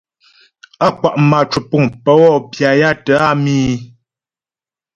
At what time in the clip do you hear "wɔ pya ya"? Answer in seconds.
2.21-2.89